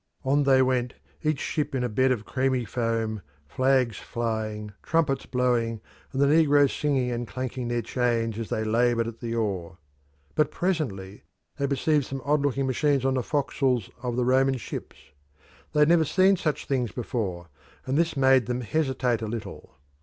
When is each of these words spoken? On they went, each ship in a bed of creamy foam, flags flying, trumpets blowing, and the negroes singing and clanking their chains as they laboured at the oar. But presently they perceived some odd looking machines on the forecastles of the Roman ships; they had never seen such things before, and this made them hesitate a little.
On 0.25 0.45
they 0.45 0.63
went, 0.63 0.95
each 1.21 1.37
ship 1.39 1.75
in 1.75 1.83
a 1.83 1.87
bed 1.87 2.11
of 2.11 2.25
creamy 2.25 2.65
foam, 2.65 3.21
flags 3.47 3.97
flying, 3.97 4.73
trumpets 4.81 5.27
blowing, 5.27 5.79
and 6.11 6.19
the 6.19 6.25
negroes 6.25 6.73
singing 6.73 7.11
and 7.11 7.27
clanking 7.27 7.67
their 7.67 7.83
chains 7.83 8.39
as 8.39 8.49
they 8.49 8.63
laboured 8.63 9.07
at 9.07 9.19
the 9.19 9.35
oar. 9.35 9.77
But 10.33 10.49
presently 10.49 11.21
they 11.57 11.67
perceived 11.67 12.05
some 12.05 12.23
odd 12.25 12.41
looking 12.41 12.65
machines 12.65 13.05
on 13.05 13.13
the 13.13 13.21
forecastles 13.21 13.91
of 14.01 14.15
the 14.15 14.25
Roman 14.25 14.57
ships; 14.57 14.97
they 15.71 15.81
had 15.81 15.89
never 15.89 16.03
seen 16.05 16.35
such 16.35 16.65
things 16.65 16.91
before, 16.91 17.49
and 17.85 17.95
this 17.95 18.17
made 18.17 18.47
them 18.47 18.61
hesitate 18.61 19.21
a 19.21 19.27
little. 19.27 19.75